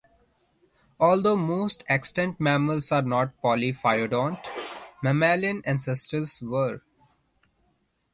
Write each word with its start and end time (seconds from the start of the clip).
Although 0.99 1.35
most 1.37 1.83
extant 1.87 2.39
mammals 2.39 2.91
are 2.91 3.03
not 3.03 3.39
polyphyodont, 3.39 4.39
mammalian 5.03 5.61
ancestors 5.63 6.41
were. 6.41 6.81